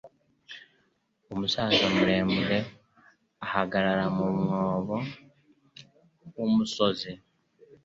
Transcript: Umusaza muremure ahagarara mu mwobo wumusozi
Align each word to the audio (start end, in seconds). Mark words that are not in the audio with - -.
Umusaza 1.33 1.85
muremure 1.95 2.59
ahagarara 3.45 4.05
mu 4.15 4.25
mwobo 4.39 4.97
wumusozi 6.35 7.11